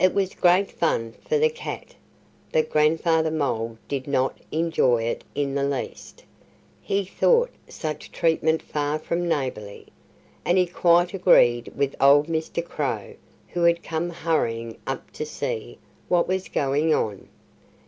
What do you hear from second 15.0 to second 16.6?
to see what was